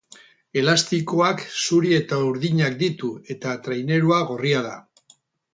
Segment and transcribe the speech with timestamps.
[0.61, 4.77] Elastikoak zuri eta urdinak ditu eta trainerua gorria da.